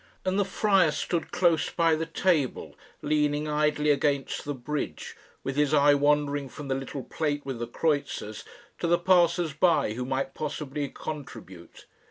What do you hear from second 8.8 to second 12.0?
the passers by who might possibly contribute.